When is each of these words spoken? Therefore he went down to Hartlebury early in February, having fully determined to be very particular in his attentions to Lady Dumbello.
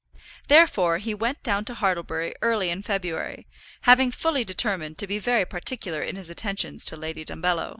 Therefore 0.47 0.97
he 0.97 1.13
went 1.13 1.43
down 1.43 1.63
to 1.65 1.75
Hartlebury 1.75 2.33
early 2.41 2.71
in 2.71 2.81
February, 2.81 3.45
having 3.81 4.09
fully 4.09 4.43
determined 4.43 4.97
to 4.97 5.05
be 5.05 5.19
very 5.19 5.45
particular 5.45 6.01
in 6.01 6.15
his 6.15 6.27
attentions 6.31 6.83
to 6.85 6.97
Lady 6.97 7.23
Dumbello. 7.23 7.69